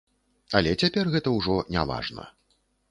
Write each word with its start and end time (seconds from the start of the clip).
Але 0.59 0.71
цяпер 0.85 1.13
гэта 1.17 1.35
ўжо 1.37 1.61
не 1.77 1.87
важна. 1.93 2.23